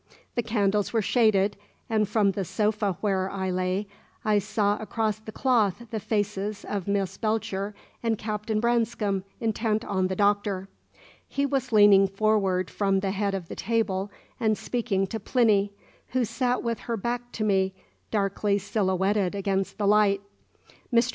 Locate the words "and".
1.87-2.09, 8.01-8.17, 14.39-14.57